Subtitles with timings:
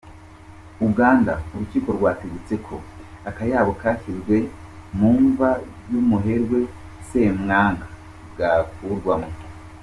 [0.87, 2.75] Uganda: Urukiko rwategetse ko
[3.29, 4.35] akayabo kashyizwe
[4.97, 5.49] mu mva
[5.89, 6.59] y’ Umuherwe
[7.09, 7.87] Semwanga
[8.37, 9.29] gakurwamo.